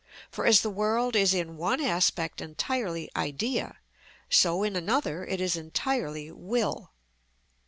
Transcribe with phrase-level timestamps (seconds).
[0.31, 3.77] For as the world is in one aspect entirely idea,
[4.31, 6.89] so in another it is entirely will.